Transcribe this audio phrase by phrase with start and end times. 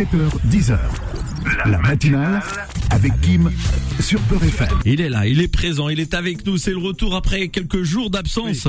[0.00, 0.78] 7h, 10h.
[1.66, 2.40] La matinale
[2.90, 3.50] avec Kim
[4.00, 4.68] sur Peur FM.
[4.84, 6.56] Il est là, il est présent, il est avec nous.
[6.58, 8.66] C'est le retour après quelques jours d'absence.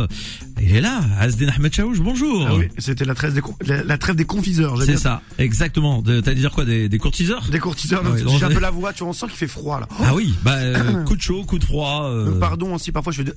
[0.61, 2.45] Il est là, Asden Ahmed Chaouch, bonjour.
[2.47, 4.79] Ah oui, c'était la trêve des, la, la trêve des confiseurs.
[4.83, 6.03] C'est ça, exactement.
[6.03, 8.69] T'as dit dire quoi des, des courtiseurs Des courtiseurs, Ah oui, j'ai un peu la
[8.71, 9.87] voix, tu vois, on sent qu'il fait froid là.
[9.91, 12.03] Oh, Ah oui, bah euh, coup de chaud, coup de froid.
[12.05, 13.35] euh, pardon aussi, parfois je fais de,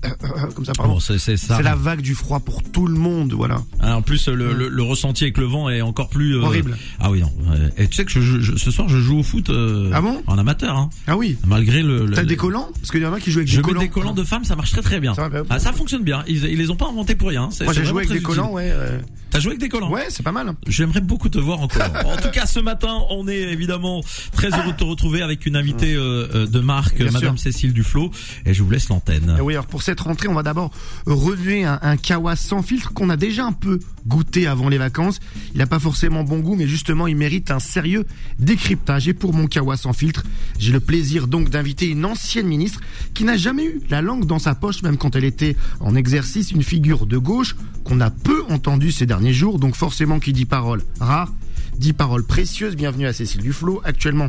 [0.54, 0.94] comme ça, pardon.
[0.94, 1.56] bon, c'est c'est ça.
[1.56, 3.62] C'est la vague du froid pour tout le monde, voilà.
[3.80, 6.76] Hein, en plus, le, le, le ressenti avec le vent est encore plus euh, Horrible.
[7.00, 7.32] Ah oui, non.
[7.52, 10.00] Euh, Et tu sais que je, je- ce soir, je joue au foot euh, Ah
[10.02, 10.22] bon?
[10.26, 11.36] en amateur, hein, Ah oui.
[11.46, 12.10] malgré le.
[12.12, 12.68] T'as des collants?
[12.74, 13.80] Parce qu'il y en a qui jouent avec je des mets collants.
[13.80, 15.14] des collants de femmes, ça marche très très bien.
[15.14, 16.22] Ça va, bah, ah, ça fonctionne bien.
[16.26, 17.48] Ils, ils les ont pas inventés pour rien.
[17.50, 18.54] C'est- Moi j'ai joué avec des collants, utile.
[18.56, 18.70] ouais.
[18.72, 18.98] euh,
[19.30, 19.90] T'as joué avec des collants?
[19.90, 20.52] Ouais, c'est pas mal.
[20.68, 21.82] J'aimerais beaucoup te voir encore.
[22.06, 24.00] en tout cas, ce matin, on est évidemment
[24.32, 27.52] très heureux de te retrouver avec une invitée euh, euh, de marque, Bien Madame sûr.
[27.52, 28.12] Cécile Duflo.
[28.46, 29.34] Et je vous laisse l'antenne.
[29.36, 30.70] Et oui, alors pour cette rentrée, on va d'abord
[31.06, 35.18] relever un, un kawa sans filtre qu'on a déjà un peu goûté avant les vacances.
[35.54, 38.04] Il n'a pas forcément bon goût, mais justement, il mérite un sérieux
[38.38, 39.08] décryptage.
[39.08, 40.22] Et pour mon kawa sans filtre,
[40.64, 42.80] j'ai le plaisir donc d'inviter une ancienne ministre
[43.12, 46.52] qui n'a jamais eu la langue dans sa poche, même quand elle était en exercice,
[46.52, 49.58] une figure de gauche qu'on a peu entendue ces derniers jours.
[49.58, 51.34] Donc forcément, qui dit parole rare,
[51.76, 52.76] dit parole précieuse.
[52.76, 53.82] Bienvenue à Cécile Duflo.
[53.84, 54.28] Actuellement,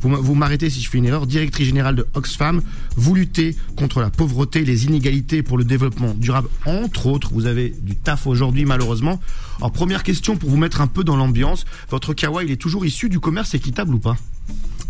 [0.00, 2.62] vous m'arrêtez si je fais une erreur, directrice générale de Oxfam,
[2.96, 7.30] vous luttez contre la pauvreté, les inégalités pour le développement durable, entre autres.
[7.32, 9.20] Vous avez du taf aujourd'hui, malheureusement.
[9.58, 11.64] Alors, première question pour vous mettre un peu dans l'ambiance.
[11.90, 14.16] Votre kawa, il est toujours issu du commerce équitable ou pas?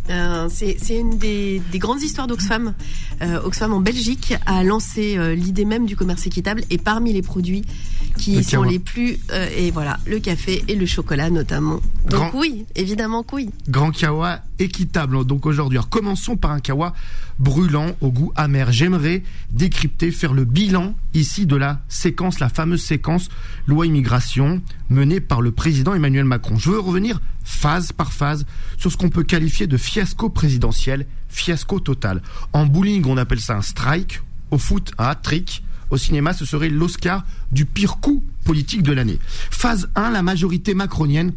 [0.09, 2.75] Euh, c'est une des, des grandes histoires d'Oxfam.
[3.23, 7.23] Euh, Oxfam en Belgique a lancé euh, l'idée même du commerce équitable et parmi les
[7.23, 7.65] produits
[8.17, 9.19] qui Le sont les plus
[9.57, 11.81] et voilà le café et le chocolat notamment.
[12.09, 13.51] Donc Grand- oui, évidemment oui.
[13.69, 15.81] Grand kawa équitable, donc aujourd'hui.
[15.91, 16.95] Commençons par un kawa
[17.39, 18.73] brûlant au goût amer.
[18.73, 23.29] J'aimerais décrypter, faire le bilan ici de la séquence, la fameuse séquence
[23.67, 26.57] loi immigration menée par le président Emmanuel Macron.
[26.57, 31.81] Je veux revenir phase par phase sur ce qu'on peut qualifier de fiasco présidentiel, fiasco
[31.81, 32.23] total.
[32.53, 34.21] En bowling, on appelle ça un strike.
[34.51, 35.63] Au foot, un hat-trick.
[35.91, 39.19] Au cinéma, ce serait l'Oscar du pire coup politique de l'année.
[39.51, 41.33] Phase 1, la majorité macronienne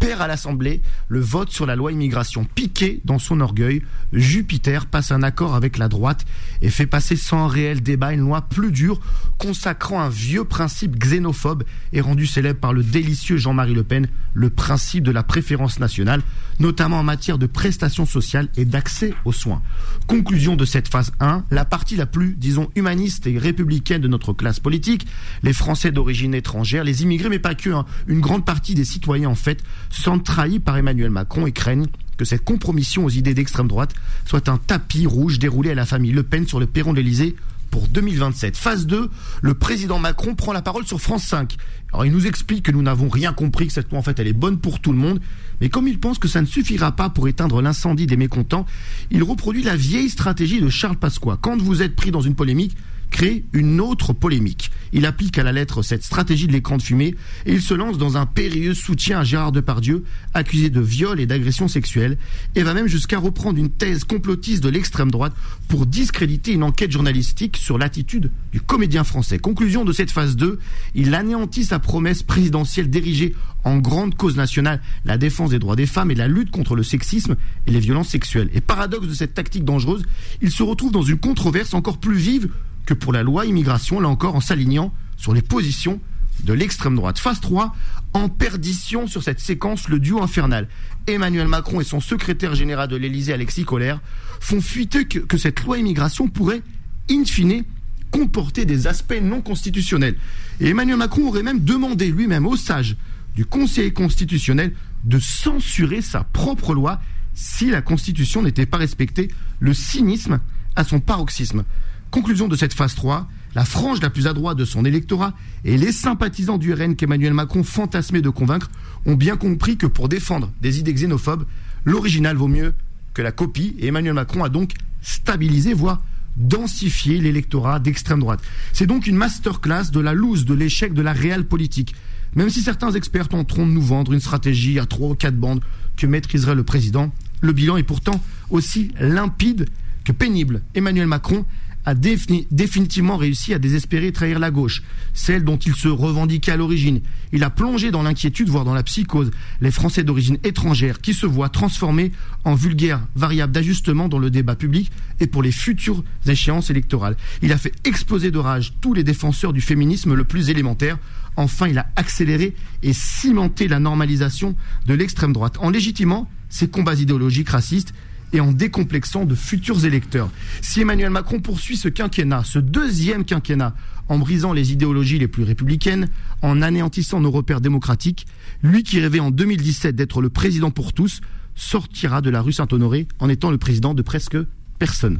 [0.00, 2.44] perd à l'Assemblée le vote sur la loi immigration.
[2.44, 6.24] Piqué dans son orgueil, Jupiter passe un accord avec la droite
[6.62, 9.00] et fait passer sans réel débat une loi plus dure
[9.38, 14.50] consacrant un vieux principe xénophobe et rendu célèbre par le délicieux Jean-Marie Le Pen, le
[14.50, 16.22] principe de la préférence nationale,
[16.58, 19.62] notamment en matière de prestations sociales et d'accès aux soins.
[20.06, 24.32] Conclusion de cette phase 1, la partie la plus, disons, humaniste et républicaine de notre
[24.32, 25.06] classe politique,
[25.42, 29.28] les Français d'origine étrangère, les immigrés, mais pas que, hein, une grande partie des citoyens,
[29.28, 31.86] en fait, sont trahis par Emmanuel Macron et craignent
[32.16, 33.94] que cette compromission aux idées d'extrême droite
[34.26, 37.34] soit un tapis rouge déroulé à la famille Le Pen sur le perron de l'Elysée
[37.70, 38.56] pour 2027.
[38.56, 39.10] Phase 2,
[39.42, 41.56] le président Macron prend la parole sur France 5.
[41.92, 44.26] Alors il nous explique que nous n'avons rien compris, que cette loi en fait elle
[44.26, 45.20] est bonne pour tout le monde,
[45.60, 48.66] mais comme il pense que ça ne suffira pas pour éteindre l'incendie des mécontents,
[49.10, 51.38] il reproduit la vieille stratégie de Charles Pasqua.
[51.40, 52.76] Quand vous êtes pris dans une polémique,
[53.10, 54.70] créez une autre polémique.
[54.92, 57.14] Il applique à la lettre cette stratégie de l'écran de fumée
[57.46, 60.04] et il se lance dans un périlleux soutien à Gérard Depardieu,
[60.34, 62.18] accusé de viol et d'agression sexuelle,
[62.54, 65.34] et va même jusqu'à reprendre une thèse complotiste de l'extrême droite
[65.68, 69.38] pour discréditer une enquête journalistique sur l'attitude du comédien français.
[69.38, 70.58] Conclusion de cette phase 2,
[70.94, 73.34] il anéantit sa promesse présidentielle d'ériger
[73.64, 76.82] en grande cause nationale la défense des droits des femmes et la lutte contre le
[76.82, 78.50] sexisme et les violences sexuelles.
[78.54, 80.02] Et paradoxe de cette tactique dangereuse,
[80.40, 82.48] il se retrouve dans une controverse encore plus vive
[82.86, 86.00] que pour la loi immigration, là encore en s'alignant sur les positions
[86.44, 87.18] de l'extrême droite.
[87.18, 87.74] Phase 3,
[88.14, 90.68] en perdition sur cette séquence, le duo infernal.
[91.06, 94.00] Emmanuel Macron et son secrétaire général de l'Élysée, Alexis Collère,
[94.40, 96.62] font fuiter que, cette loi immigration pourrait,
[97.10, 97.64] in fine,
[98.10, 100.16] comporter des aspects non constitutionnels.
[100.60, 102.96] Et Emmanuel Macron aurait même demandé lui-même aux sages
[103.34, 104.74] du Conseil constitutionnel
[105.04, 107.00] de censurer sa propre loi
[107.34, 109.28] si la Constitution n'était pas respectée.
[109.60, 110.40] Le cynisme
[110.76, 111.64] à son paroxysme.
[112.10, 115.32] Conclusion de cette phase 3, la frange la plus à droite de son électorat
[115.64, 118.68] et les sympathisants du RN qu'Emmanuel Macron fantasmait de convaincre
[119.06, 121.46] ont bien compris que pour défendre des idées xénophobes,
[121.84, 122.74] l'original vaut mieux
[123.14, 124.72] que la copie et Emmanuel Macron a donc
[125.02, 126.02] stabilisé, voire
[126.36, 128.40] densifié l'électorat d'extrême droite.
[128.72, 131.94] C'est donc une masterclass de la loose, de l'échec de la réelle politique.
[132.34, 135.60] Même si certains experts tenteront de nous vendre une stratégie à trois ou quatre bandes
[135.96, 138.20] que maîtriserait le président, le bilan est pourtant
[138.50, 139.68] aussi limpide
[140.04, 140.62] que pénible.
[140.74, 141.44] Emmanuel Macron
[141.84, 144.82] a définitivement réussi à désespérer trahir la gauche,
[145.14, 147.00] celle dont il se revendiquait à l'origine.
[147.32, 149.30] Il a plongé dans l'inquiétude, voire dans la psychose,
[149.60, 152.12] les Français d'origine étrangère qui se voient transformés
[152.44, 154.90] en vulgaires variables d'ajustement dans le débat public
[155.20, 157.16] et pour les futures échéances électorales.
[157.42, 160.98] Il a fait exploser de rage tous les défenseurs du féminisme le plus élémentaire.
[161.36, 164.56] Enfin, il a accéléré et cimenté la normalisation
[164.86, 167.94] de l'extrême droite en légitimant ses combats idéologiques racistes
[168.32, 170.30] et en décomplexant de futurs électeurs.
[170.62, 173.74] Si Emmanuel Macron poursuit ce quinquennat, ce deuxième quinquennat,
[174.08, 176.08] en brisant les idéologies les plus républicaines,
[176.42, 178.26] en anéantissant nos repères démocratiques,
[178.62, 181.20] lui qui rêvait en 2017 d'être le président pour tous,
[181.54, 184.36] sortira de la rue Saint-Honoré en étant le président de presque
[184.78, 185.18] personne.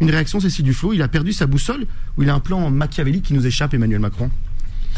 [0.00, 3.26] Une réaction, Cécile Duflot, il a perdu sa boussole ou il a un plan machiavélique
[3.26, 4.30] qui nous échappe, Emmanuel Macron?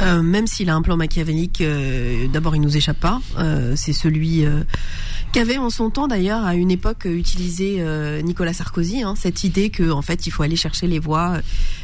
[0.01, 3.21] Euh, même s'il a un plan machiavélique, euh, d'abord il nous échappe pas.
[3.39, 4.45] Euh, c'est celui
[5.35, 7.85] qu'avait en son temps d'ailleurs à une époque utilisé
[8.23, 11.41] Nicolas Sarkozy, hein, cette idée que en fait il faut aller chercher les voix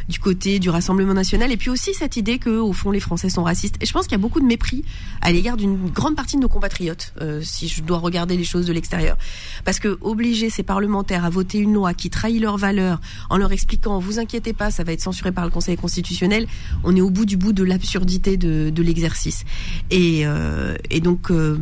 [0.09, 3.29] du côté du Rassemblement national, et puis aussi cette idée que au fond les Français
[3.29, 3.77] sont racistes.
[3.81, 4.85] Et je pense qu'il y a beaucoup de mépris
[5.21, 7.13] à l'égard d'une grande partie de nos compatriotes,
[7.43, 9.17] si je dois regarder les choses de l'extérieur,
[9.65, 13.01] parce que obliger ces parlementaires à voter une loi qui trahit leurs valeurs
[13.31, 16.47] en leur expliquant vous inquiétez pas, ça va être censuré par le Conseil constitutionnel,
[16.85, 19.45] on est au bout du bout de l'absurde de, l'exercice.
[19.91, 21.59] Et, euh, donc, euh,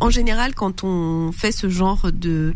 [0.00, 2.54] en général, quand on fait ce genre de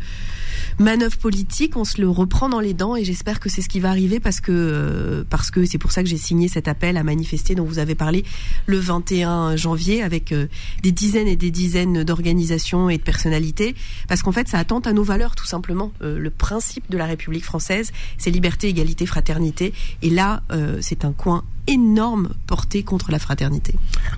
[0.78, 3.80] manœuvre politique, on se le reprend dans les dents et j'espère que c'est ce qui
[3.80, 6.96] va arriver parce que euh, parce que c'est pour ça que j'ai signé cet appel
[6.96, 8.24] à manifester dont vous avez parlé
[8.66, 10.34] le 21 janvier avec
[10.82, 13.74] des dizaines et des dizaines d'organisations et de personnalités
[14.08, 15.92] parce qu'en fait ça attente à nos valeurs tout simplement.
[16.00, 19.72] le principe de la République française, c'est liberté, égalité, fraternité
[20.02, 20.42] et là
[20.80, 23.74] c'est un coin énorme portée contre la fraternité.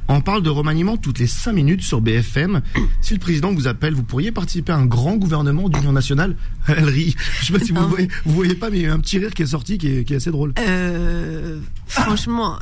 [0.09, 2.63] On parle de remaniement toutes les cinq minutes sur BFM.
[3.01, 6.37] Si le président vous appelle, vous pourriez participer à un grand gouvernement d'union nationale
[6.69, 7.17] Elle rit.
[7.41, 9.19] Je sais pas si vous voyez, vous voyez pas, mais il y a un petit
[9.19, 10.55] rire qui est sorti qui est, assez drôle.
[10.59, 12.59] Euh, franchement,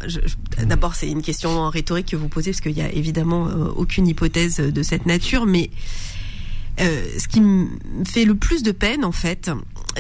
[0.64, 4.08] d'abord c'est une question rhétorique que vous posez parce qu'il y a évidemment euh, aucune
[4.08, 5.70] hypothèse de cette nature, mais
[6.80, 7.68] euh, ce qui me
[8.06, 9.50] fait le plus de peine, en fait,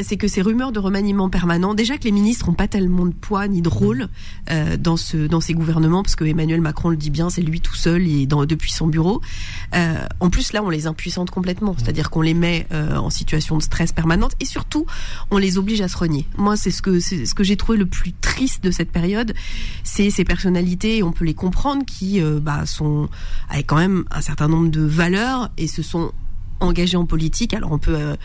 [0.00, 3.12] c'est que ces rumeurs de remaniement permanent, déjà que les ministres n'ont pas tellement de
[3.12, 4.08] poids ni de rôle
[4.50, 7.60] euh, dans ce dans ces gouvernements, parce que Emmanuel Macron le dit bien, c'est lui
[7.60, 9.20] tout seul et dans, depuis son bureau.
[9.74, 13.62] Euh, en plus, là, on les impuissante complètement, c'est-à-dire qu'on les met en situation de
[13.62, 14.86] stress permanente et surtout,
[15.30, 16.26] on les oblige à se renier.
[16.36, 19.34] Moi, c'est ce que ce que j'ai trouvé le plus triste de cette période,
[19.84, 23.08] c'est ces personnalités, on peut les comprendre, qui bah, sont
[23.48, 26.12] avec quand même un certain nombre de valeurs et se sont
[26.60, 27.54] engagés en politique.
[27.54, 28.16] Alors on peut euh,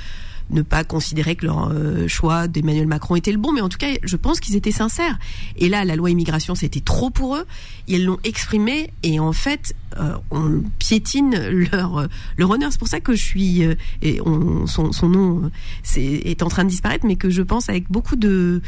[0.50, 3.77] ne pas considérer que leur euh, choix d'Emmanuel Macron était le bon, mais en tout
[3.77, 5.18] cas, je pense qu'ils étaient sincères.
[5.57, 7.45] Et là, la loi immigration, c'était trop pour eux.
[7.88, 11.36] Ils l'ont exprimé et en fait, euh, on piétine
[11.71, 12.07] leur euh,
[12.38, 12.71] leur honneur.
[12.71, 13.63] C'est pour ça que je suis
[14.01, 15.51] et on, son, son nom
[15.95, 18.62] est en train de disparaître, mais que je pense avec beaucoup de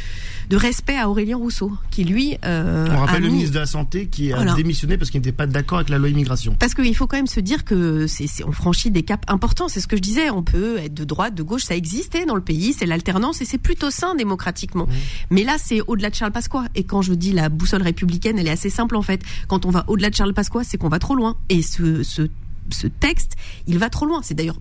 [0.50, 2.38] de respect à Aurélien Rousseau, qui lui.
[2.44, 5.80] on rappelle le ministre de la santé qui a démissionné parce qu'il n'était pas d'accord
[5.80, 6.56] avec la loi immigration.
[6.60, 9.68] Parce qu'il faut quand même se dire que c'est, on franchit des caps importants.
[9.68, 10.30] C'est ce que je disais.
[10.30, 13.46] On peut être de droite, de gauche ça existait dans le pays, c'est l'alternance et
[13.46, 14.88] c'est plutôt sain démocratiquement.
[15.30, 16.64] Mais là, c'est au-delà de Charles Pasqua.
[16.76, 19.22] Et quand je dis la boussole républicaine, elle est assez simple en fait.
[19.48, 21.36] Quand on va au-delà de Charles Pasqua, c'est qu'on va trop loin.
[21.50, 22.30] Et ce, ce
[22.70, 23.36] ce texte,
[23.66, 24.22] il va trop loin.
[24.24, 24.60] C'est d'ailleurs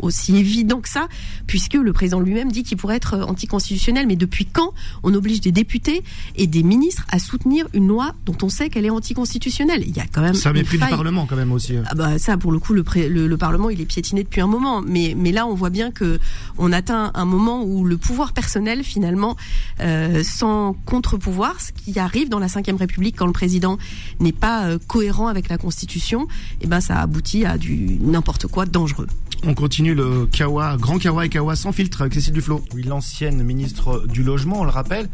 [0.00, 1.08] aussi évident que ça,
[1.46, 4.06] puisque le président lui-même dit qu'il pourrait être euh, anticonstitutionnel.
[4.06, 6.02] Mais depuis quand on oblige des députés
[6.36, 9.84] et des ministres à soutenir une loi dont on sait qu'elle est anticonstitutionnelle?
[9.86, 11.74] Il y a quand même ça mépris du Parlement quand même aussi.
[11.86, 14.82] Ah bah ça, pour le coup, le, le, Parlement il est piétiné depuis un moment.
[14.82, 16.18] Mais mais là, on voit bien que
[16.58, 19.36] on atteint un moment où le pouvoir personnel finalement,
[19.80, 23.78] euh, sans contre-pouvoir, ce qui arrive dans la Ve République quand le président
[24.20, 28.46] n'est pas euh, cohérent avec la Constitution, et eh ben ça aboutit à du n'importe
[28.46, 29.06] quoi dangereux.
[29.46, 32.64] On continue le Kawa, grand Kawa et Kawa sans filtre avec Cécile Duflot.
[32.74, 35.08] Oui, l'ancienne ministre du Logement, on le rappelle.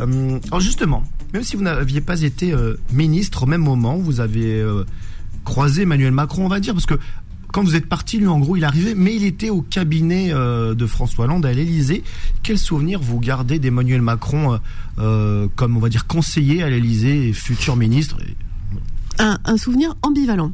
[0.00, 1.02] Euh, alors justement,
[1.32, 4.84] même si vous n'aviez pas été euh, ministre au même moment, vous avez euh,
[5.44, 6.94] croisé Emmanuel Macron, on va dire, parce que
[7.52, 10.86] quand vous êtes parti, lui, en gros, il arrivait, mais il était au cabinet de
[10.86, 12.02] François Hollande à l'Élysée.
[12.42, 14.58] Quel souvenir vous gardez d'Emmanuel Macron
[14.96, 18.16] comme, on va dire, conseiller à l'Élysée et futur ministre
[19.18, 20.52] un, souvenir ambivalent.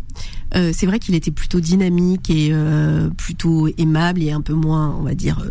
[0.54, 4.95] Euh, c'est vrai qu'il était plutôt dynamique et euh, plutôt aimable et un peu moins,
[4.99, 5.50] on va dire, euh,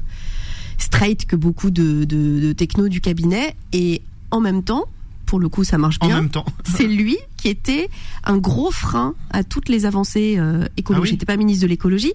[0.77, 3.55] straight que beaucoup de, de, de techno du cabinet.
[3.71, 4.01] Et
[4.31, 4.85] en même temps,
[5.25, 6.17] pour le coup, ça marche bien.
[6.17, 6.45] En même temps.
[6.63, 7.89] c'est lui qui était
[8.25, 11.07] un gros frein à toutes les avancées euh, écologiques.
[11.07, 12.13] Ah J'étais pas ministre de l'écologie,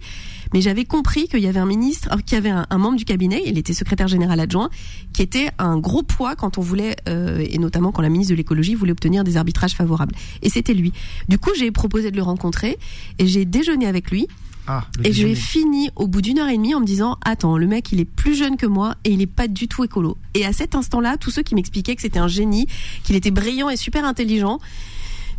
[0.52, 3.06] mais j'avais compris qu'il y avait un ministre, euh, qu'il y avait un, membre du
[3.06, 4.68] cabinet, il était secrétaire général adjoint,
[5.14, 8.36] qui était un gros poids quand on voulait, euh, et notamment quand la ministre de
[8.36, 10.14] l'écologie voulait obtenir des arbitrages favorables.
[10.42, 10.92] Et c'était lui.
[11.28, 12.78] Du coup, j'ai proposé de le rencontrer
[13.18, 14.28] et j'ai déjeuné avec lui.
[14.66, 17.66] Ah, Et j'ai fini au bout d'une heure et demie en me disant attends le
[17.66, 20.16] mec il est plus jeune que moi et il est pas du tout écolo.
[20.32, 22.66] Et à cet instant-là tous ceux qui m'expliquaient que c'était un génie,
[23.02, 24.60] qu'il était brillant et super intelligent,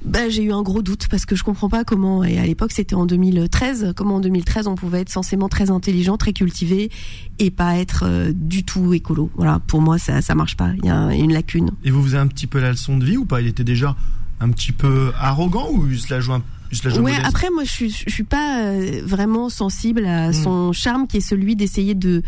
[0.05, 2.71] bah, j'ai eu un gros doute parce que je comprends pas comment et à l'époque
[2.71, 6.91] c'était en 2013 comment en 2013 on pouvait être censément très intelligent, très cultivé
[7.39, 9.31] et pas être euh, du tout écolo.
[9.35, 10.71] Voilà pour moi ça ça marche pas.
[10.77, 11.71] Il y a une lacune.
[11.83, 13.41] Et vous faisiez un petit peu la leçon de vie ou pas?
[13.41, 13.95] Il était déjà
[14.39, 17.63] un petit peu arrogant ou il se la joue un, se la Ouais, après moi
[17.63, 20.33] je suis je suis pas euh, vraiment sensible à Mm.
[20.33, 22.23] son charme qui est celui d'essayer de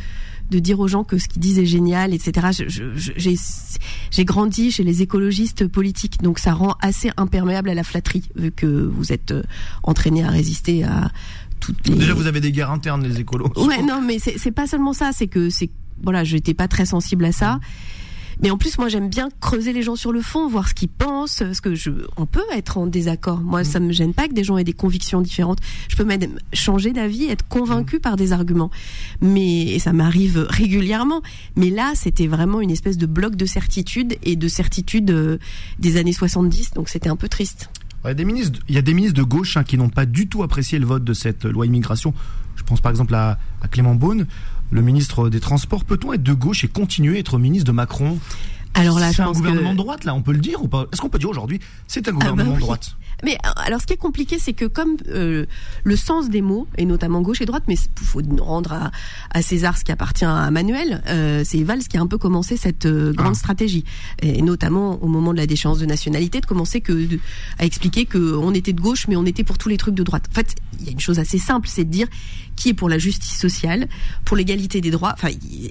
[0.49, 2.47] de dire aux gens que ce qu'ils disent est génial, etc.
[4.11, 8.51] J'ai grandi chez les écologistes politiques, donc ça rend assez imperméable à la flatterie, vu
[8.51, 9.43] que vous êtes euh,
[9.83, 11.11] entraîné à résister à
[11.59, 11.95] toutes les...
[11.95, 13.51] Déjà, vous avez des guerres internes, les écolos.
[13.57, 15.69] Ouais, non, mais c'est pas seulement ça, c'est que c'est
[16.01, 17.59] voilà, j'étais pas très sensible à ça.
[18.41, 20.89] Mais en plus, moi, j'aime bien creuser les gens sur le fond, voir ce qu'ils
[20.89, 23.41] pensent, parce que je, on peut être en désaccord.
[23.41, 25.59] Moi, ça me gêne pas que des gens aient des convictions différentes.
[25.87, 26.21] Je peux même
[26.53, 28.71] changer d'avis, être convaincu par des arguments.
[29.21, 31.21] Mais et ça m'arrive régulièrement.
[31.55, 35.37] Mais là, c'était vraiment une espèce de bloc de certitude et de certitude euh,
[35.79, 36.71] des années 70.
[36.71, 37.69] Donc, c'était un peu triste.
[38.05, 40.27] Ouais, des ministres, il y a des ministres de gauche hein, qui n'ont pas du
[40.27, 42.13] tout apprécié le vote de cette loi immigration.
[42.55, 44.27] Je pense par exemple à, à Clément Beaune,
[44.71, 45.85] le ministre des Transports.
[45.85, 48.19] Peut-on être de gauche et continuer à être ministre de Macron?
[48.73, 49.73] Alors là, C'est un gouvernement que...
[49.73, 50.85] de droite, là, on peut le dire ou pas?
[50.91, 52.55] Est-ce qu'on peut dire aujourd'hui c'est un bah gouvernement oui.
[52.57, 52.95] de droite?
[53.23, 55.47] Mais euh, alors, ce qui est compliqué, c'est que comme euh,
[55.83, 58.91] le sens des mots, et notamment gauche et droite, mais il faut rendre à,
[59.31, 62.57] à César ce qui appartient à Manuel, euh, c'est Valls qui a un peu commencé
[62.57, 63.39] cette euh, grande Ah.
[63.39, 63.85] stratégie,
[64.21, 67.19] et notamment au moment de la déchéance de nationalité, de commencer que de-
[67.57, 70.03] à expliquer que on était de gauche, mais on était pour tous les trucs de
[70.03, 70.25] droite.
[70.29, 72.07] En fait, il y a une chose assez simple, c'est de dire
[72.57, 73.87] qui est pour la justice sociale,
[74.25, 75.13] pour l'égalité des droits.
[75.13, 75.29] Enfin,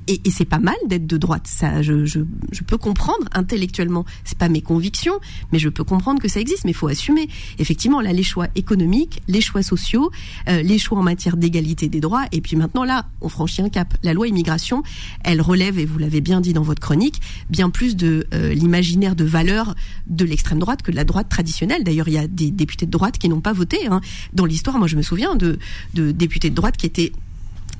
[0.08, 1.46] et, c'est pas mal d'être de droite.
[1.46, 2.20] Ça, je, je,
[2.52, 4.06] je peux comprendre intellectuellement.
[4.24, 5.18] C'est pas mes convictions,
[5.52, 6.64] mais je peux comprendre que ça existe.
[6.64, 7.28] Mais il faut assumer.
[7.58, 10.10] Effectivement, là, les choix économiques, les choix sociaux,
[10.48, 12.24] euh, les choix en matière d'égalité des droits.
[12.32, 13.94] Et puis maintenant, là, on franchit un cap.
[14.02, 14.82] La loi immigration,
[15.24, 19.16] elle relève, et vous l'avez bien dit dans votre chronique, bien plus de euh, l'imaginaire
[19.16, 19.74] de valeur
[20.06, 21.82] de l'extrême droite que de la droite traditionnelle.
[21.82, 23.86] D'ailleurs, il y a des députés de droite qui n'ont pas voté.
[23.88, 24.00] Hein.
[24.32, 25.58] Dans l'histoire, moi, je me souviens de,
[25.94, 27.12] de députés de droite qui étaient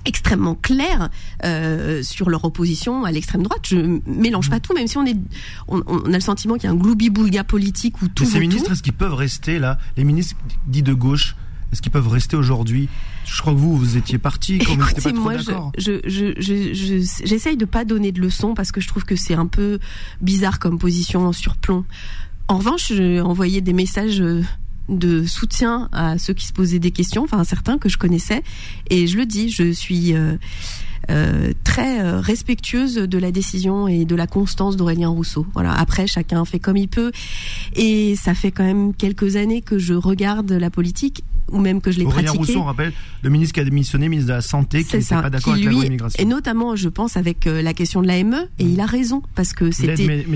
[0.07, 1.11] extrêmement clairs
[1.45, 3.63] euh, sur leur opposition à l'extrême droite.
[3.65, 5.17] Je mélange pas tout, même si on est,
[5.69, 8.41] on, on a le sentiment qu'il y a un gloubi-boulga politique où tout Mais ces
[8.41, 9.79] ministres, est-ce qu'ils peuvent rester là?
[9.97, 10.37] Les ministres
[10.69, 11.35] dits de gauche,
[11.73, 12.89] est-ce qu'ils peuvent rester aujourd'hui?
[13.25, 15.37] Je crois que vous, vous étiez parti quand vous n'étiez pas Écoutez, trop moi,
[15.77, 19.35] je, je, je, j'essaye de pas donner de leçons parce que je trouve que c'est
[19.35, 19.81] un peu
[20.21, 21.85] bizarre comme position en surplomb.
[22.49, 24.45] En revanche, j'ai envoyé des messages euh,
[24.89, 28.43] de soutien à ceux qui se posaient des questions, enfin à certains que je connaissais,
[28.91, 30.37] et je le dis, je suis euh,
[31.11, 35.47] euh, très euh, respectueuse de la décision et de la constance d'Aurélien Rousseau.
[35.55, 35.73] Voilà.
[35.73, 37.13] Après, chacun fait comme il peut,
[37.75, 41.91] et ça fait quand même quelques années que je regarde la politique ou même que
[41.91, 42.37] je l'ai pratiquée.
[42.37, 45.31] Rousseau, on rappelle, le ministre qui a démissionné, ministre de la Santé, qui n'était pas
[45.31, 46.23] d'accord avec la lui, loi immigration.
[46.23, 49.53] Et notamment, je pense, avec euh, la question de l'AME, et il a raison, parce
[49.53, 50.29] que c'était l'aide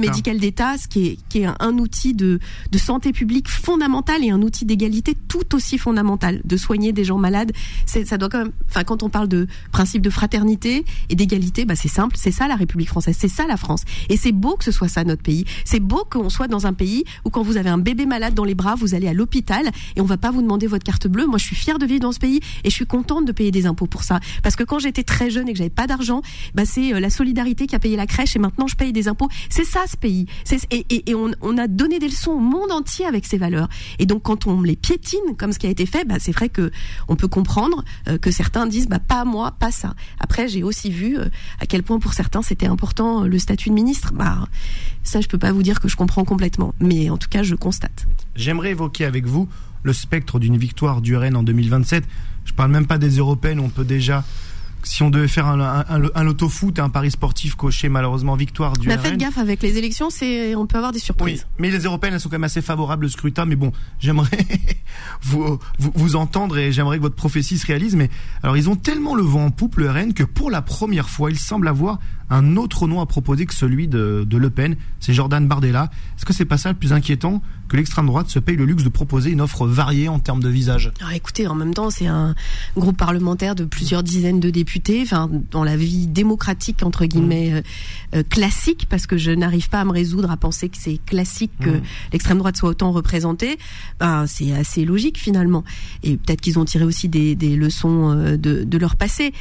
[0.00, 2.38] médicale d'État, ce qui est, qui est un, un outil de,
[2.70, 6.40] de santé publique fondamental et un outil d'égalité tout aussi fondamental.
[6.44, 7.52] De soigner des gens malades,
[7.86, 11.76] ça doit quand même, enfin, quand on parle de principe de fraternité et d'égalité, bah,
[11.76, 13.82] c'est simple, c'est ça la République française, c'est ça la France.
[14.08, 15.44] Et c'est beau que ce soit ça notre pays.
[15.64, 18.44] C'est beau qu'on soit dans un pays où quand vous avez un bébé malade dans
[18.44, 21.26] les bras, vous allez à l'hôpital et on va pas vous demander votre carte bleue.
[21.26, 23.50] Moi, je suis fière de vivre dans ce pays et je suis contente de payer
[23.50, 24.20] des impôts pour ça.
[24.42, 26.22] Parce que quand j'étais très jeune et que j'avais pas d'argent,
[26.54, 29.08] bah, c'est euh, la solidarité qui a payé la crèche et maintenant je paye des
[29.08, 29.28] impôts.
[29.50, 30.26] C'est ça ce pays.
[30.70, 33.68] Et, et, on, a donné des leçons au monde entier avec ces valeurs.
[33.98, 36.48] Et donc quand on les piétine comme ce qui a été fait, bah, c'est vrai
[36.48, 36.70] que
[37.08, 39.94] on peut comprendre euh, que certains disent bah pas moi, pas ça.
[40.18, 41.26] Après j'ai aussi vu euh,
[41.60, 44.12] à quel point pour certains c'était important le statut de ministre.
[44.12, 44.48] Bah
[45.02, 47.54] ça je peux pas vous dire que je comprends complètement, mais en tout cas je
[47.54, 48.06] constate.
[48.34, 49.48] J'aimerais évoquer avec vous
[49.84, 52.04] le spectre d'une victoire du RN en 2027.
[52.44, 54.24] Je parle même pas des européennes, on peut déjà,
[54.82, 58.34] si on devait faire un, un, un, un loto foot un pari sportif coché malheureusement
[58.36, 61.46] victoire du Bah, faites gaffe avec les élections, c'est on peut avoir des Oui, surprises.
[61.58, 63.44] mais les européennes elles sont quand même assez favorables au scrutin.
[63.46, 64.46] Mais bon, j'aimerais
[65.22, 67.96] vous, vous, vous entendre et j'aimerais que votre prophétie se réalise.
[67.96, 68.10] Mais
[68.42, 71.30] alors, ils ont tellement le vent en poupe, le RN, que pour la première fois,
[71.30, 71.98] il semble avoir
[72.30, 74.76] un autre nom à proposer que celui de, de Le Pen.
[75.00, 75.90] C'est Jordan Bardella.
[76.16, 78.84] Est-ce que c'est pas ça le plus inquiétant que l'extrême droite se paye le luxe
[78.84, 80.92] de proposer une offre variée en termes de visage?
[81.00, 82.34] Alors écoutez, en même temps, c'est un
[82.76, 87.62] groupe parlementaire de plusieurs dizaines de députés, enfin dans la vie démocratique entre guillemets euh,
[88.16, 91.52] euh, classique, parce que je n'arrive pas à me résoudre à penser que c'est classique
[91.60, 91.82] que Mm.
[92.12, 93.58] l'extrême droite soit autant représentée.
[93.98, 95.64] Ben c'est assez logique finalement.
[96.02, 99.32] Et peut-être qu'ils ont tiré aussi des, des leçons euh, de, de leur passé.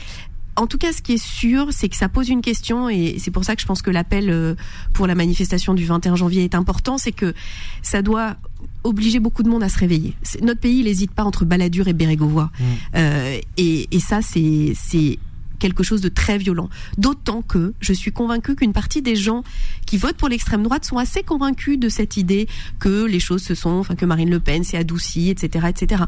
[0.56, 3.32] En tout cas, ce qui est sûr, c'est que ça pose une question, et c'est
[3.32, 4.56] pour ça que je pense que l'appel euh,
[4.94, 7.34] pour la manifestation du 21 janvier est important, c'est que
[7.82, 8.36] ça doit
[8.84, 10.14] obliger beaucoup de monde à se réveiller.
[10.42, 12.44] Notre pays, n'hésite pas entre Balladur et Bérégovoy.
[12.44, 12.64] Mmh.
[12.96, 14.74] Euh, et, et, ça, c'est
[15.60, 16.70] quelque chose de très violent.
[16.98, 19.44] D'autant que je suis convaincue qu'une partie des gens
[19.86, 22.48] qui votent pour l'extrême droite sont assez convaincus de cette idée
[22.80, 26.04] que les choses se sont, enfin que Marine Le Pen s'est adoucie, etc., etc.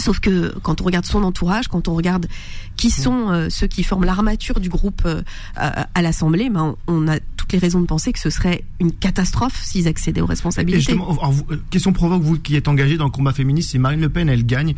[0.00, 2.26] Sauf que quand on regarde son entourage, quand on regarde
[2.76, 2.90] qui mmh.
[2.90, 5.22] sont euh, ceux qui forment l'armature du groupe euh,
[5.56, 9.60] à, l'Assemblée, ben, on a toutes les raisons de penser que ce serait une catastrophe
[9.62, 10.92] s'ils accédaient aux responsabilités.
[10.92, 14.28] Euh, question provoque, vous qui êtes engagé dans le combat féministe, si Marine Le Pen,
[14.28, 14.74] elle gagne,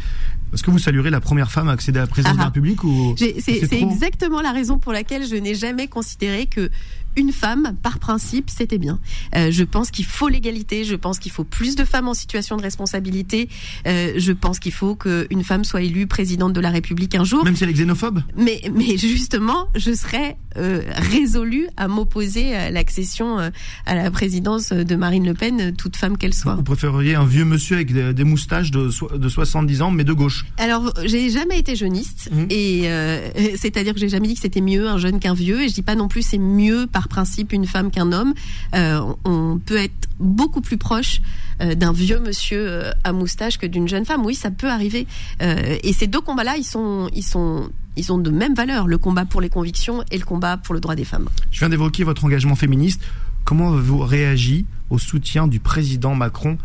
[0.52, 2.46] est-ce que vous saluerez la première femme à accéder à la présidence de la ah
[2.46, 2.52] ah.
[2.54, 2.80] République
[3.16, 6.70] C'est exactement la raison pour laquelle je n'ai jamais considéré que
[7.16, 8.98] une femme, par principe, c'était bien.
[9.36, 12.56] Euh, je pense qu'il faut l'égalité, je pense qu'il faut plus de femmes en situation
[12.56, 13.48] de responsabilité,
[13.86, 17.44] euh, je pense qu'il faut qu'une femme soit élue présidente de la République un jour.
[17.44, 18.22] Même si elle est xénophobe?
[18.36, 23.38] Mais, mais justement, je serais euh, résolue à m'opposer à l'accession
[23.86, 26.54] à la présidence de Marine Le Pen, toute femme qu'elle soit.
[26.54, 30.44] Vous préféreriez un vieux monsieur avec des, moustaches de, de 70 ans, mais de gauche?
[30.58, 32.44] Alors, j'ai jamais été jeuniste, mmh.
[32.50, 32.82] et
[33.56, 35.82] c'est-à-dire que j'ai jamais dit que c'était mieux un jeune qu'un vieux, et je dis
[35.82, 38.34] pas non plus c'est mieux par principe une femme qu'un homme.
[38.74, 41.20] Euh, on peut être beaucoup plus proche
[41.60, 44.24] euh, d'un vieux monsieur euh, à moustache que d'une jeune femme.
[44.24, 45.06] Oui, ça peut arriver.
[45.40, 49.26] et ces deux combats-là, ils sont, ils sont ils ont de même valeur, le combat
[49.26, 51.28] pour les convictions et le combat pour le droit des femmes.
[51.50, 53.02] Je viens d'évoquer votre engagement féministe.
[53.44, 56.56] Comment avez-vous réagi au soutien du président Macron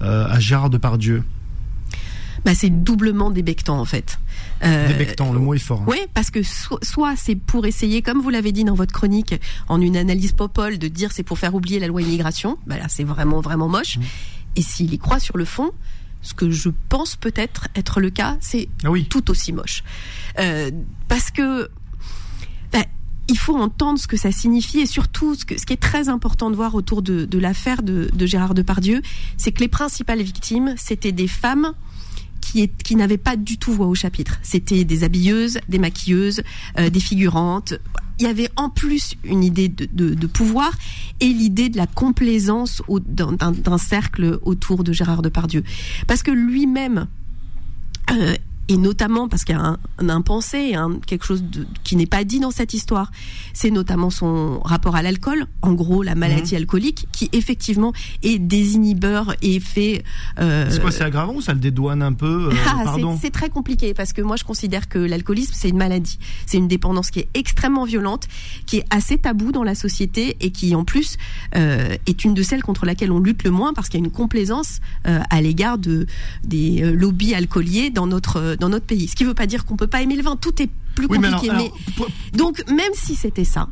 [0.00, 1.22] à Gérard Depardieu?
[2.44, 4.18] Bah, c'est doublement débectant en fait.
[4.64, 5.82] Euh, débectant, le mot est fort.
[5.82, 5.86] Hein.
[5.88, 9.34] Oui, parce que soit c'est pour essayer, comme vous l'avez dit dans votre chronique,
[9.68, 12.58] en une analyse popole, de dire c'est pour faire oublier la loi immigration.
[12.66, 13.98] Bah là, c'est vraiment vraiment moche.
[13.98, 14.02] Mmh.
[14.56, 15.72] Et s'il y croit sur le fond,
[16.22, 19.82] ce que je pense peut-être être le cas, c'est ah tout aussi moche.
[20.38, 20.70] Euh,
[21.08, 21.70] parce que
[22.72, 22.84] bah,
[23.28, 26.08] il faut entendre ce que ça signifie et surtout ce, que, ce qui est très
[26.08, 29.02] important de voir autour de, de l'affaire de, de Gérard Depardieu,
[29.36, 31.72] c'est que les principales victimes, c'était des femmes
[32.40, 34.38] qui, n'avaient pas du tout voix au chapitre.
[34.42, 36.42] C'était des habilleuses, des maquilleuses,
[36.78, 37.74] euh, des figurantes.
[38.18, 40.72] Il y avait en plus une idée de pouvoir
[41.20, 45.64] et l'idée de la complaisance d'un cercle autour de Gérard Depardieu.
[46.06, 47.06] Parce que lui-même
[48.10, 48.34] euh,
[48.68, 50.74] et notamment parce qu'il y a un, un impensé,
[51.06, 53.10] quelque chose de, qui n'est pas dit dans cette histoire,
[53.52, 56.62] c'est notamment son rapport à l'alcool, en gros la maladie mhm.
[56.62, 60.04] alcoolique, qui effectivement est désinhibeur et fait...
[60.38, 63.48] Euh, c'est quoi, c'est aggravant ou ça le dédouane un peu euh, ah, C'est très
[63.48, 67.20] compliqué parce que moi je considère que l'alcoolisme c'est une maladie, c'est une dépendance qui
[67.20, 68.28] est extrêmement violente,
[68.66, 71.16] qui est assez tabou dans la société et qui en plus
[71.56, 74.06] euh, est une de celles contre laquelle on lutte le moins parce qu'il y a
[74.06, 76.06] une complaisance euh, à l'égard de
[76.44, 79.08] des euh, lobbies alcooliers dans notre dans notre pays.
[79.08, 80.36] Ce qui ne veut pas dire qu'on peut pas aimer le vin.
[80.36, 81.50] Tout est plus compliqué.
[81.56, 81.72] mais,
[82.32, 83.68] Donc même si c'était ça,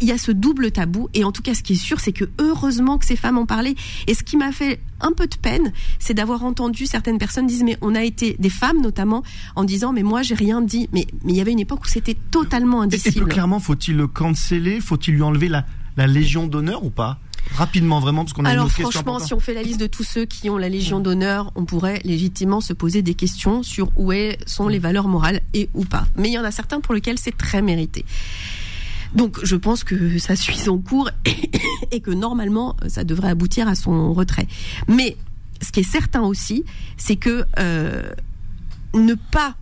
[0.00, 2.12] il y a ce double tabou et en tout cas ce qui est sûr c'est
[2.12, 3.74] que heureusement que ces femmes en parlaient
[4.06, 7.64] et ce qui m'a fait un peu de peine c'est d'avoir entendu certaines personnes dire
[7.64, 9.22] mais on a été des femmes notamment
[9.56, 11.88] en disant mais moi j'ai rien dit mais mais il y avait une époque où
[11.88, 13.16] c'était totalement indicible.
[13.16, 14.80] Et, plus clairement faut-il le canceller?
[14.80, 15.64] Faut-il lui enlever la,
[15.96, 17.18] la légion d'honneur ou pas?
[17.54, 20.24] Rapidement, vraiment, parce qu'on a Alors, franchement, si on fait la liste de tous ceux
[20.24, 24.12] qui ont la Légion d'honneur, on pourrait légitimement se poser des questions sur où
[24.46, 26.06] sont les valeurs morales et ou pas.
[26.16, 28.04] Mais il y en a certains pour lesquels c'est très mérité.
[29.14, 31.10] Donc, je pense que ça suit son cours
[31.90, 34.46] et que normalement, ça devrait aboutir à son retrait.
[34.88, 35.16] Mais
[35.60, 36.64] ce qui est certain aussi,
[36.96, 38.02] c'est que euh,
[38.94, 39.54] ne pas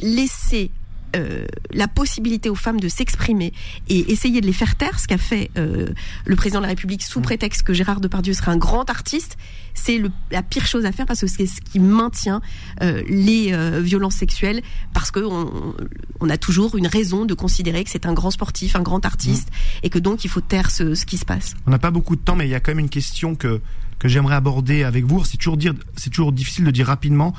[0.00, 0.70] laisser
[1.16, 3.52] euh, la possibilité aux femmes de s'exprimer
[3.88, 5.88] et essayer de les faire taire, ce qu'a fait euh,
[6.24, 7.24] le président de la République sous mm.
[7.24, 9.36] prétexte que Gérard Depardieu serait un grand artiste,
[9.74, 10.00] c'est
[10.30, 12.40] la pire chose à faire parce que c'est ce qui maintient
[12.82, 13.52] euh, les
[13.82, 14.62] violences sexuelles
[14.94, 15.74] parce qu'on
[16.20, 19.48] on a toujours une raison de considérer que c'est un grand sportif, un grand artiste
[19.48, 19.86] mm.
[19.86, 21.54] et que donc il faut taire ce, ce qui se passe.
[21.66, 23.60] On n'a pas beaucoup de temps, mais il y a quand même une question que
[23.98, 25.24] que j'aimerais aborder avec vous.
[25.24, 27.34] C'est toujours dire, c'est toujours difficile de dire rapidement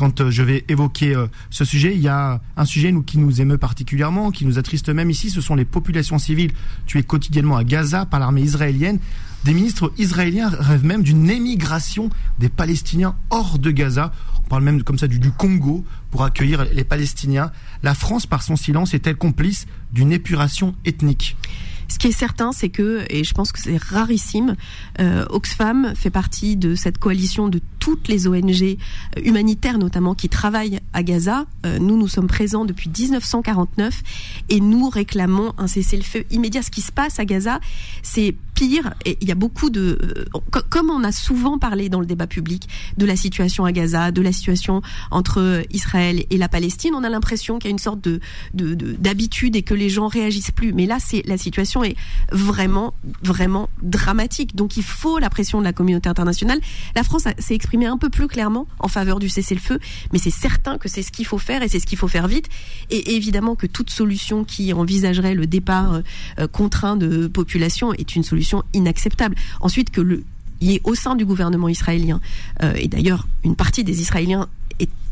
[0.00, 3.42] quand euh, je vais évoquer euh, ce sujet, il y a un sujet qui nous
[3.42, 6.52] émeut particulièrement, qui nous attriste même ici, ce sont les populations civiles
[6.86, 8.98] tuées quotidiennement à Gaza par l'armée israélienne.
[9.44, 12.08] Des ministres israéliens rêvent même d'une émigration
[12.38, 14.10] des Palestiniens hors de Gaza.
[14.38, 17.52] On parle même comme ça du, du Congo pour accueillir les Palestiniens.
[17.82, 21.36] La France, par son silence, est-elle complice d'une épuration ethnique?
[21.90, 24.54] Ce qui est certain, c'est que, et je pense que c'est rarissime,
[25.00, 28.76] euh, Oxfam fait partie de cette coalition de toutes les ONG euh,
[29.24, 31.46] humanitaires notamment qui travaillent à Gaza.
[31.66, 34.02] Euh, nous, nous sommes présents depuis 1949
[34.50, 36.62] et nous réclamons un cessez-le-feu immédiat.
[36.62, 37.58] Ce qui se passe à Gaza,
[38.02, 38.94] c'est pire.
[39.04, 42.26] Et il y a beaucoup de, euh, comme on a souvent parlé dans le débat
[42.26, 47.02] public de la situation à Gaza, de la situation entre Israël et la Palestine, on
[47.02, 48.20] a l'impression qu'il y a une sorte de
[48.54, 50.72] d'habitude et que les gens réagissent plus.
[50.72, 51.96] Mais là, la situation est
[52.30, 54.54] vraiment, vraiment dramatique.
[54.54, 56.60] Donc il faut la pression de la communauté internationale.
[56.94, 57.54] La France s'est
[57.86, 59.78] un peu plus clairement en faveur du cessez-le-feu,
[60.12, 62.28] mais c'est certain que c'est ce qu'il faut faire et c'est ce qu'il faut faire
[62.28, 62.48] vite.
[62.90, 66.00] Et évidemment que toute solution qui envisagerait le départ
[66.38, 69.36] euh, contraint de population est une solution inacceptable.
[69.60, 70.24] Ensuite, que le
[70.60, 72.20] y ait au sein du gouvernement israélien,
[72.62, 74.46] euh, et d'ailleurs une partie des Israéliens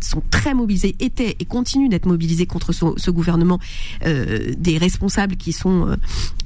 [0.00, 3.59] sont très mobilisés, étaient et continuent d'être mobilisés contre ce, gouvernement,
[4.07, 5.96] euh, des responsables qui sont euh,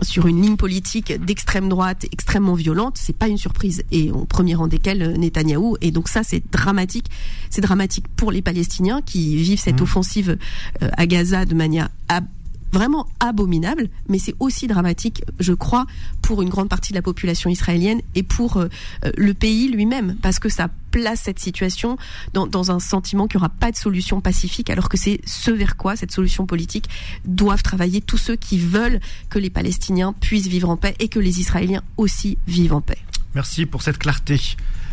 [0.00, 3.82] sur une ligne politique d'extrême droite extrêmement violente, c'est pas une surprise.
[3.90, 5.76] Et au premier rang desquels euh, Netanyahou.
[5.80, 7.06] Et donc ça, c'est dramatique.
[7.50, 9.85] C'est dramatique pour les Palestiniens qui vivent cette mmh.
[9.85, 10.38] offensive
[10.80, 11.88] à Gaza de manière
[12.72, 15.87] vraiment abominable, mais c'est aussi dramatique, je crois,
[16.22, 18.68] pour une grande partie de la population israélienne et pour euh,
[19.04, 21.96] euh, le pays lui-même, parce que ça place cette situation
[22.35, 25.50] dans, dans un sentiment qu'il n'y aura pas de solution pacifique, alors que c'est ce
[25.50, 26.88] vers quoi cette solution politique
[27.24, 31.18] doivent travailler tous ceux qui veulent que les Palestiniens puissent vivre en paix et que
[31.18, 32.98] les Israéliens aussi vivent en paix.
[33.35, 34.40] Merci pour cette clarté.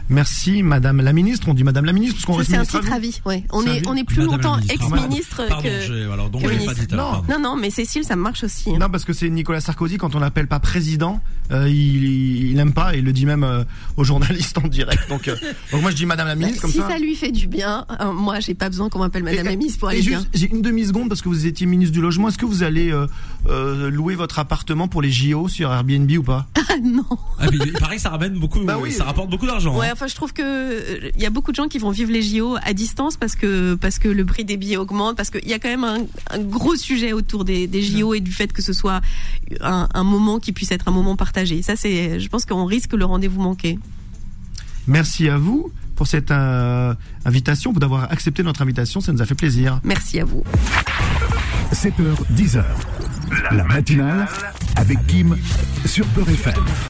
[0.10, 1.48] Merci, Madame la Ministre.
[1.50, 3.22] On dit Madame la Ministre parce qu'on C'est un titre à vie.
[3.26, 3.44] Ouais.
[3.52, 6.96] On est, on est plus longtemps ex-ministre que, alors, donc ministre.
[6.96, 7.22] non.
[7.30, 8.72] non, non, mais Cécile, ça marche aussi.
[8.72, 8.78] Hein.
[8.80, 12.74] Non, parce que c'est Nicolas Sarkozy quand on l'appelle pas président, euh, il, il aime
[12.74, 12.96] pas.
[12.96, 13.64] Il le dit même euh,
[13.98, 15.08] aux journalistes en direct.
[15.10, 15.36] Donc, euh,
[15.72, 16.98] donc moi je dis Madame la Ministre comme si ça.
[16.98, 19.90] Lui fait du bien, hein, moi j'ai pas besoin qu'on m'appelle Madame la Ministre pour
[19.90, 20.24] aller bien.
[20.34, 22.30] J'ai une demi seconde parce que vous étiez ministre du logement.
[22.30, 22.94] Est-ce que vous allez
[23.46, 26.48] louer votre appartement pour les JO sur Airbnb ou pas?
[26.72, 27.04] Ah non.
[27.40, 28.64] Ah, il paraît que ça ramène beaucoup.
[28.64, 28.92] Bah oui.
[28.92, 29.76] Ça rapporte beaucoup d'argent.
[29.76, 29.96] Ouais, hein.
[30.00, 32.56] Enfin je trouve que il y a beaucoup de gens qui vont vivre les JO
[32.64, 35.60] à distance parce que parce que le prix des billets augmente, parce qu'il y a
[35.60, 39.02] quand même un, gros sujet autour des, des, JO et du fait que ce soit
[39.60, 41.62] un, un moment qui puisse être un moment partagé.
[41.62, 43.78] Ça, c'est, je pense qu'on risque le rendez-vous manqué.
[44.88, 46.94] Merci à vous pour cette euh,
[47.26, 49.02] invitation, pour d'avoir accepté notre invitation.
[49.02, 49.82] Ça nous a fait plaisir.
[49.84, 50.44] Merci à vous.
[51.74, 52.64] 7h, 10h.
[53.52, 54.28] La matinale
[54.78, 55.38] avec Kim
[55.86, 56.54] sur Peur FM.